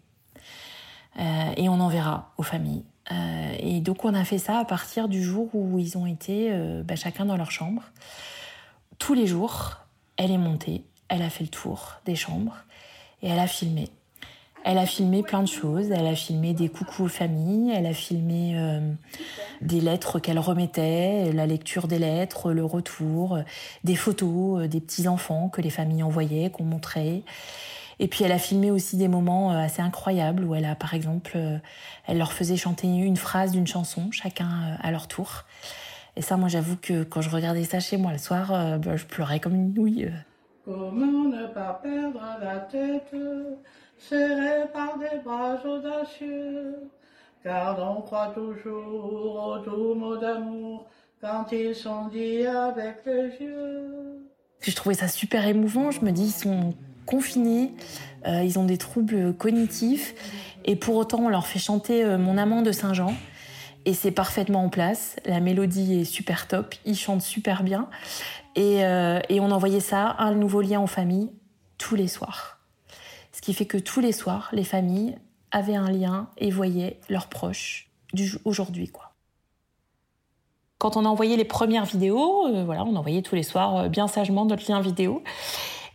et 1.57 1.69
on 1.69 1.79
enverra 1.79 2.33
aux 2.37 2.43
familles. 2.43 2.83
Euh, 3.11 3.55
et 3.59 3.81
donc 3.81 4.03
on 4.03 4.13
a 4.13 4.23
fait 4.23 4.37
ça 4.37 4.59
à 4.59 4.65
partir 4.65 5.07
du 5.07 5.23
jour 5.23 5.49
où 5.53 5.77
ils 5.77 5.97
ont 5.97 6.05
été 6.05 6.49
euh, 6.51 6.83
bah, 6.83 6.95
chacun 6.95 7.25
dans 7.25 7.37
leur 7.37 7.51
chambre. 7.51 7.83
Tous 8.97 9.13
les 9.13 9.27
jours, 9.27 9.77
elle 10.17 10.31
est 10.31 10.37
montée, 10.37 10.83
elle 11.09 11.21
a 11.21 11.29
fait 11.29 11.43
le 11.43 11.49
tour 11.49 11.93
des 12.05 12.15
chambres 12.15 12.55
et 13.21 13.29
elle 13.29 13.39
a 13.39 13.47
filmé. 13.47 13.89
Elle 14.67 14.79
a 14.79 14.87
filmé 14.87 15.21
plein 15.21 15.43
de 15.43 15.47
choses. 15.47 15.91
Elle 15.91 16.07
a 16.07 16.15
filmé 16.15 16.55
des 16.55 16.69
coucous 16.69 17.03
aux 17.03 17.07
familles. 17.07 17.71
Elle 17.75 17.85
a 17.85 17.93
filmé 17.93 18.57
euh, 18.57 18.79
des 19.61 19.79
lettres 19.79 20.17
qu'elle 20.17 20.39
remettait, 20.39 21.31
la 21.33 21.45
lecture 21.45 21.87
des 21.87 21.99
lettres, 21.99 22.51
le 22.51 22.65
retour, 22.65 23.37
des 23.83 23.95
photos 23.95 24.67
des 24.67 24.81
petits 24.81 25.07
enfants 25.07 25.49
que 25.49 25.61
les 25.61 25.69
familles 25.69 26.01
envoyaient, 26.01 26.49
qu'on 26.49 26.63
montrait. 26.63 27.21
Et 27.99 28.07
puis 28.07 28.23
elle 28.23 28.31
a 28.31 28.37
filmé 28.37 28.71
aussi 28.71 28.97
des 28.97 29.07
moments 29.07 29.51
euh, 29.51 29.57
assez 29.57 29.81
incroyables 29.81 30.43
où 30.43 30.55
elle 30.55 30.65
a, 30.65 30.75
par 30.75 30.93
exemple, 30.93 31.33
euh, 31.35 31.57
elle 32.07 32.17
leur 32.17 32.33
faisait 32.33 32.57
chanter 32.57 32.87
une 32.87 33.17
phrase 33.17 33.51
d'une 33.51 33.67
chanson, 33.67 34.11
chacun 34.11 34.47
euh, 34.47 34.75
à 34.81 34.91
leur 34.91 35.07
tour. 35.07 35.43
Et 36.17 36.21
ça, 36.21 36.37
moi, 36.37 36.47
j'avoue 36.47 36.77
que 36.77 37.03
quand 37.03 37.21
je 37.21 37.29
regardais 37.29 37.63
ça 37.65 37.79
chez 37.79 37.97
moi 37.97 38.13
le 38.13 38.17
soir, 38.17 38.79
bah, 38.79 38.95
je 38.95 39.03
pleurais 39.03 39.41
comme 39.41 39.53
une 39.53 39.73
nouille. 39.73 40.09
Comment 40.63 41.25
ne 41.25 41.47
pas 41.47 41.81
perdre 41.83 42.21
la 42.41 42.59
tête, 42.59 43.13
serrée 43.97 44.65
par 44.73 44.97
des 44.97 45.19
bras 45.25 45.57
audacieux, 45.65 46.73
car 47.43 47.77
on 47.97 48.01
croit 48.01 48.33
toujours 48.33 49.45
aux 49.45 49.59
doux 49.59 49.93
mots 49.93 50.15
d'amour 50.15 50.87
quand 51.19 51.51
ils 51.51 51.75
sont 51.75 52.07
dits 52.07 52.47
avec 52.47 53.05
les 53.05 53.45
yeux. 53.45 54.25
Je 54.61 54.73
trouvais 54.73 54.95
ça 54.95 55.09
super 55.09 55.45
émouvant. 55.45 55.91
Je 55.91 55.99
me 55.99 56.11
dis, 56.11 56.27
ils 56.27 56.31
sont 56.31 56.73
confinés, 57.05 57.73
euh, 58.27 58.43
ils 58.43 58.57
ont 58.59 58.65
des 58.65 58.77
troubles 58.77 59.33
cognitifs, 59.33 60.15
et 60.65 60.75
pour 60.75 60.95
autant 60.95 61.19
on 61.19 61.29
leur 61.29 61.47
fait 61.47 61.59
chanter 61.59 62.03
euh, 62.03 62.17
Mon 62.17 62.37
amant 62.37 62.61
de 62.61 62.71
Saint-Jean, 62.71 63.13
et 63.85 63.93
c'est 63.93 64.11
parfaitement 64.11 64.63
en 64.65 64.69
place. 64.69 65.15
La 65.25 65.39
mélodie 65.39 66.01
est 66.01 66.05
super 66.05 66.47
top, 66.47 66.75
ils 66.85 66.97
chantent 66.97 67.21
super 67.21 67.63
bien, 67.63 67.87
et, 68.55 68.83
euh, 68.83 69.19
et 69.29 69.39
on 69.39 69.51
envoyait 69.51 69.79
ça, 69.79 70.15
un 70.17 70.33
nouveau 70.33 70.61
lien 70.61 70.81
aux 70.81 70.87
familles, 70.87 71.31
tous 71.77 71.95
les 71.95 72.07
soirs. 72.07 72.59
Ce 73.31 73.41
qui 73.41 73.53
fait 73.53 73.65
que 73.65 73.77
tous 73.77 73.99
les 73.99 74.11
soirs, 74.11 74.49
les 74.53 74.63
familles 74.63 75.17
avaient 75.51 75.75
un 75.75 75.91
lien 75.91 76.29
et 76.37 76.51
voyaient 76.51 76.99
leurs 77.09 77.27
proches 77.27 77.89
aujourd'hui, 78.45 78.87
quoi. 78.87 79.11
Quand 80.77 80.97
on 80.97 81.05
a 81.05 81.07
envoyé 81.07 81.37
les 81.37 81.45
premières 81.45 81.85
vidéos, 81.85 82.47
voilà, 82.65 82.83
on 82.83 82.95
envoyait 82.95 83.21
tous 83.21 83.35
les 83.35 83.43
soirs 83.43 83.89
bien 83.89 84.07
sagement 84.07 84.45
notre 84.45 84.69
lien 84.69 84.81
vidéo. 84.81 85.23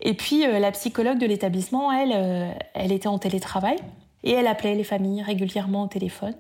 Et 0.01 0.15
puis 0.15 0.47
euh, 0.47 0.59
la 0.59 0.73
psychologue 0.73 1.19
de 1.19 1.27
l'établissement, 1.27 1.93
elle, 1.93 2.13
euh, 2.15 2.53
elle 2.75 2.93
était 2.93 3.09
en 3.09 3.19
télétravail 3.19 3.77
et 4.25 4.33
elle 4.33 4.47
appelait 4.47 4.75
les 4.75 4.85
familles 4.85 5.23
régulièrement 5.23 5.85
au 5.85 5.89
téléphone. 5.89 6.35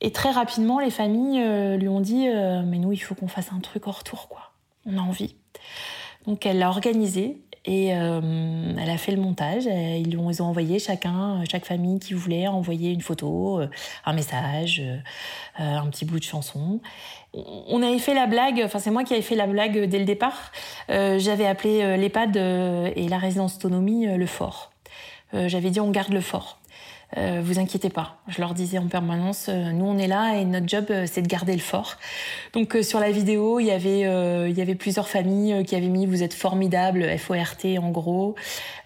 Et 0.00 0.10
très 0.10 0.30
rapidement, 0.30 0.80
les 0.80 0.90
familles 0.90 1.42
euh, 1.42 1.76
lui 1.76 1.88
ont 1.88 2.00
dit 2.00 2.26
Mais 2.66 2.78
nous, 2.78 2.92
il 2.92 2.98
faut 2.98 3.14
qu'on 3.14 3.28
fasse 3.28 3.52
un 3.52 3.60
truc 3.60 3.86
en 3.86 3.92
retour, 3.92 4.28
quoi. 4.28 4.50
On 4.84 4.98
a 4.98 5.00
envie. 5.00 5.36
Donc 6.26 6.44
elle 6.44 6.58
l'a 6.58 6.68
organisé 6.68 7.40
et 7.64 7.94
euh, 7.94 8.20
elle 8.78 8.90
a 8.90 8.98
fait 8.98 9.12
le 9.12 9.20
montage. 9.20 9.66
Ils 9.66 10.16
ont, 10.18 10.30
ils 10.30 10.42
ont 10.42 10.46
envoyé 10.46 10.78
chacun, 10.78 11.44
chaque 11.50 11.64
famille 11.64 12.00
qui 12.00 12.14
voulait 12.14 12.48
envoyer 12.48 12.90
une 12.90 13.00
photo, 13.00 13.60
euh, 13.60 13.68
un 14.04 14.12
message, 14.12 14.80
euh, 14.80 14.98
un 15.58 15.86
petit 15.88 16.04
bout 16.04 16.18
de 16.18 16.24
chanson. 16.24 16.80
On 17.34 17.80
avait 17.82 17.98
fait 17.98 18.14
la 18.14 18.26
blague, 18.26 18.60
enfin 18.64 18.78
c'est 18.78 18.90
moi 18.90 19.04
qui 19.04 19.14
avais 19.14 19.22
fait 19.22 19.36
la 19.36 19.46
blague 19.46 19.84
dès 19.84 19.98
le 19.98 20.04
départ. 20.04 20.52
J'avais 20.88 21.46
appelé 21.46 21.96
l'EHPAD 21.96 22.36
et 22.36 23.08
la 23.08 23.16
résidence 23.16 23.56
autonomie 23.56 24.04
le 24.06 24.26
fort. 24.26 24.70
J'avais 25.32 25.70
dit 25.70 25.80
on 25.80 25.90
garde 25.90 26.12
le 26.12 26.20
fort. 26.20 26.58
Euh, 27.18 27.42
vous 27.44 27.58
inquiétez 27.58 27.90
pas. 27.90 28.16
Je 28.28 28.40
leur 28.40 28.54
disais 28.54 28.78
en 28.78 28.88
permanence, 28.88 29.46
euh, 29.48 29.72
nous 29.72 29.84
on 29.84 29.98
est 29.98 30.06
là 30.06 30.38
et 30.38 30.46
notre 30.46 30.66
job 30.66 30.86
euh, 30.90 31.04
c'est 31.06 31.20
de 31.20 31.28
garder 31.28 31.52
le 31.52 31.60
fort. 31.60 31.96
Donc 32.54 32.76
sur 32.82 33.00
la 33.00 33.10
vidéo, 33.10 33.60
il 33.60 33.66
y 33.66 33.70
avait 33.70 34.00
il 34.50 34.56
y 34.56 34.62
avait 34.62 34.74
plusieurs 34.74 35.08
familles 35.08 35.64
qui 35.64 35.76
avaient 35.76 35.88
mis 35.88 36.06
vous 36.06 36.22
êtes 36.22 36.34
formidable 36.34 37.18
FORT 37.18 37.78
en 37.78 37.90
gros. 37.90 38.34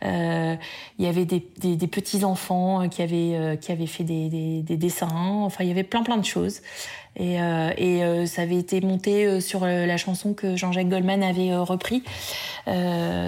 il 0.02 0.58
y 0.98 1.06
avait 1.06 1.24
des, 1.24 1.40
des, 1.58 1.86
petits 1.86 2.24
enfants 2.24 2.88
qui 2.88 3.02
avaient 3.02 3.58
qui 3.60 3.72
avaient 3.72 3.86
fait 3.86 4.04
des, 4.04 4.62
des, 4.62 4.76
dessins. 4.76 5.08
Enfin 5.42 5.64
il 5.64 5.68
y 5.68 5.72
avait 5.72 5.84
plein 5.84 6.02
plein 6.02 6.16
de 6.16 6.24
choses. 6.24 6.60
Et, 7.18 7.36
et 7.36 8.26
ça 8.26 8.42
avait 8.42 8.58
été 8.58 8.80
monté 8.82 9.40
sur 9.40 9.64
la 9.64 9.96
chanson 9.96 10.34
que 10.34 10.54
Jean-Jacques 10.54 10.88
Goldman 10.88 11.22
avait 11.22 11.56
repris 11.56 12.02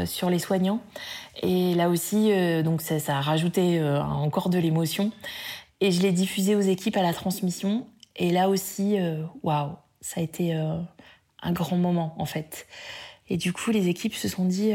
sur 0.06 0.28
les 0.28 0.38
soignants. 0.38 0.80
Et 1.42 1.74
là 1.74 1.88
aussi, 1.88 2.32
euh, 2.32 2.62
donc 2.62 2.82
ça, 2.82 2.96
a 3.16 3.20
rajouté 3.20 3.78
euh, 3.78 4.02
encore 4.02 4.48
de 4.48 4.58
l'émotion. 4.58 5.12
Et 5.80 5.92
je 5.92 6.02
l'ai 6.02 6.12
diffusé 6.12 6.56
aux 6.56 6.60
équipes 6.60 6.96
à 6.96 7.02
la 7.02 7.12
transmission. 7.12 7.86
Et 8.16 8.30
là 8.30 8.48
aussi, 8.48 8.98
euh, 8.98 9.22
waouh, 9.42 9.76
ça 10.00 10.20
a 10.20 10.22
été 10.24 10.52
un 10.54 11.52
grand 11.52 11.76
moment 11.76 12.14
en 12.18 12.24
fait. 12.24 12.66
Et 13.28 13.36
du 13.36 13.52
coup, 13.52 13.70
les 13.70 13.88
équipes 13.88 14.14
se 14.14 14.28
sont 14.28 14.44
dit, 14.44 14.72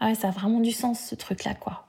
ah 0.00 0.06
ouais, 0.06 0.14
ça 0.14 0.28
a 0.28 0.30
vraiment 0.30 0.60
du 0.60 0.70
sens 0.70 1.00
ce 1.00 1.14
truc-là, 1.14 1.54
quoi. 1.54 1.87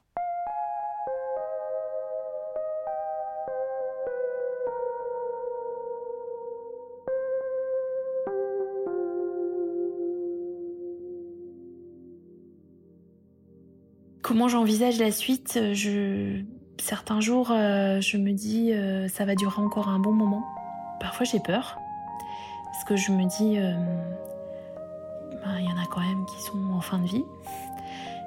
Comment 14.29 14.47
j'envisage 14.47 14.99
la 14.99 15.09
suite 15.09 15.59
je... 15.73 16.43
Certains 16.79 17.19
jours, 17.19 17.49
euh, 17.49 17.99
je 17.99 18.15
me 18.17 18.31
dis 18.31 18.71
euh, 18.73 19.07
ça 19.07 19.25
va 19.25 19.33
durer 19.33 19.59
encore 19.59 19.89
un 19.89 19.97
bon 19.97 20.11
moment. 20.11 20.45
Parfois 20.99 21.25
j'ai 21.25 21.39
peur 21.39 21.79
parce 22.65 22.83
que 22.83 22.95
je 22.95 23.11
me 23.11 23.23
dis 23.23 23.57
euh, 23.57 23.73
ben, 25.43 25.57
il 25.57 25.65
y 25.65 25.73
en 25.73 25.81
a 25.81 25.87
quand 25.89 26.01
même 26.01 26.27
qui 26.27 26.43
sont 26.43 26.59
en 26.71 26.79
fin 26.79 26.99
de 26.99 27.07
vie 27.07 27.23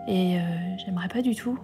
et 0.08 0.38
j'aimerais 0.84 1.06
pas 1.06 1.22
du 1.22 1.36
tout 1.36 1.56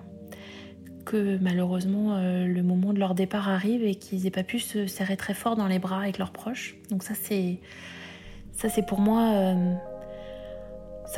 que 1.04 1.36
malheureusement 1.38 2.16
le 2.20 2.62
moment 2.62 2.92
de 2.92 3.00
leur 3.00 3.16
départ 3.16 3.48
arrive 3.48 3.82
et 3.82 3.96
qu'ils 3.96 4.24
aient 4.28 4.30
pas 4.30 4.44
pu 4.44 4.60
se 4.60 4.86
serrer 4.86 5.16
très 5.16 5.34
fort 5.34 5.56
dans 5.56 5.66
les 5.66 5.80
bras 5.80 5.98
avec 5.98 6.16
leurs 6.16 6.30
proches. 6.30 6.76
Donc 6.90 7.02
ça 7.02 7.14
c'est 7.20 7.58
ça 8.52 8.68
c'est 8.68 8.86
pour 8.86 9.00
moi 9.00 9.56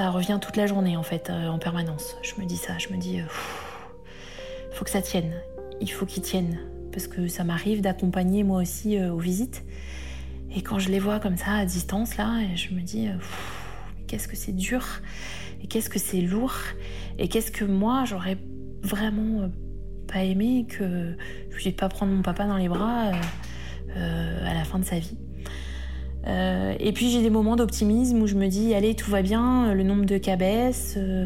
ça 0.01 0.09
revient 0.09 0.39
toute 0.41 0.57
la 0.57 0.67
journée 0.67 0.97
en 0.97 1.03
fait, 1.03 1.29
euh, 1.29 1.49
en 1.49 1.59
permanence. 1.59 2.17
Je 2.23 2.41
me 2.41 2.47
dis 2.47 2.57
ça, 2.57 2.79
je 2.79 2.89
me 2.89 2.97
dis, 2.97 3.21
euh, 3.21 3.25
faut 4.73 4.83
que 4.83 4.91
ça 4.91 5.03
tienne, 5.03 5.35
il 5.79 5.93
faut 5.93 6.07
qu'il 6.07 6.23
tienne, 6.23 6.59
parce 6.91 7.07
que 7.07 7.29
ça 7.29 7.45
m'arrive 7.45 7.83
d'accompagner 7.83 8.43
moi 8.43 8.63
aussi 8.63 8.97
euh, 8.97 9.13
aux 9.13 9.19
visites. 9.19 9.63
Et 10.57 10.63
quand 10.63 10.79
je 10.79 10.89
les 10.89 11.01
vois 11.01 11.21
comme 11.21 11.37
ça 11.37 11.53
à 11.53 11.67
distance 11.67 12.17
là, 12.17 12.41
je 12.55 12.73
me 12.75 12.81
dis, 12.81 13.09
qu'est-ce 14.07 14.27
que 14.27 14.37
c'est 14.37 14.57
dur, 14.57 14.87
et 15.63 15.67
qu'est-ce 15.67 15.91
que 15.91 15.99
c'est 15.99 16.23
lourd, 16.23 16.55
et 17.19 17.29
qu'est-ce 17.29 17.51
que 17.51 17.67
moi 17.67 18.05
j'aurais 18.07 18.39
vraiment 18.81 19.51
pas 20.09 20.25
aimé 20.25 20.67
que 20.67 21.15
je 21.55 21.69
de 21.69 21.75
pas 21.75 21.91
prendre 21.91 22.11
mon 22.11 22.23
papa 22.23 22.47
dans 22.47 22.57
les 22.57 22.71
bras 22.71 23.13
à 23.95 24.55
la 24.55 24.65
fin 24.65 24.79
de 24.79 24.85
sa 24.87 24.99
vie. 24.99 25.19
Euh, 26.27 26.75
et 26.79 26.93
puis 26.93 27.11
j'ai 27.11 27.23
des 27.23 27.31
moments 27.31 27.57
d'optimisme 27.57 28.21
où 28.21 28.27
je 28.27 28.35
me 28.35 28.49
dis 28.49 28.75
allez 28.75 28.95
tout 28.95 29.11
va 29.11 29.23
bien, 29.23 29.73
le 29.73 29.83
nombre 29.83 30.05
de 30.05 30.19
cas 30.19 30.37
baisse, 30.37 30.95
euh, 30.99 31.25